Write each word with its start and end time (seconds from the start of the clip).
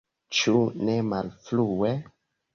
Ĉu 0.37 0.53
ne 0.87 0.95
malfrue? 1.11 1.93